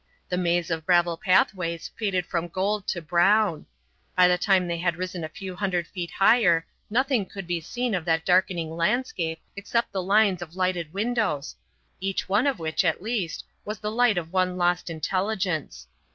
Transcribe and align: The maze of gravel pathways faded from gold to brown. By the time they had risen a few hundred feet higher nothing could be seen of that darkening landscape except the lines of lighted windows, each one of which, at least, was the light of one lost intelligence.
The 0.29 0.35
maze 0.35 0.71
of 0.71 0.83
gravel 0.83 1.15
pathways 1.15 1.89
faded 1.95 2.25
from 2.25 2.47
gold 2.47 2.87
to 2.87 3.03
brown. 3.03 3.67
By 4.15 4.27
the 4.27 4.35
time 4.39 4.67
they 4.67 4.79
had 4.79 4.95
risen 4.95 5.23
a 5.23 5.29
few 5.29 5.55
hundred 5.55 5.85
feet 5.85 6.09
higher 6.09 6.65
nothing 6.89 7.23
could 7.27 7.45
be 7.45 7.61
seen 7.61 7.93
of 7.93 8.03
that 8.05 8.25
darkening 8.25 8.71
landscape 8.75 9.37
except 9.55 9.91
the 9.91 10.01
lines 10.01 10.41
of 10.41 10.55
lighted 10.55 10.91
windows, 10.91 11.55
each 11.99 12.27
one 12.27 12.47
of 12.47 12.57
which, 12.57 12.83
at 12.83 13.03
least, 13.03 13.43
was 13.63 13.77
the 13.77 13.91
light 13.91 14.17
of 14.17 14.33
one 14.33 14.57
lost 14.57 14.89
intelligence. 14.89 15.85